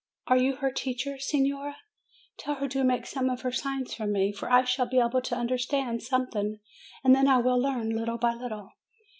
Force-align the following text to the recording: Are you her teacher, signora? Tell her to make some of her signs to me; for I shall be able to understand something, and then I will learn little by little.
Are 0.25 0.37
you 0.37 0.55
her 0.55 0.71
teacher, 0.71 1.19
signora? 1.19 1.77
Tell 2.39 2.55
her 2.55 2.67
to 2.69 2.83
make 2.83 3.05
some 3.05 3.29
of 3.29 3.41
her 3.41 3.51
signs 3.51 3.93
to 3.97 4.07
me; 4.07 4.31
for 4.33 4.49
I 4.51 4.63
shall 4.63 4.87
be 4.87 4.97
able 4.97 5.21
to 5.21 5.37
understand 5.37 6.01
something, 6.01 6.59
and 7.03 7.13
then 7.13 7.27
I 7.27 7.37
will 7.37 7.61
learn 7.61 7.91
little 7.95 8.17
by 8.17 8.33
little. 8.33 8.71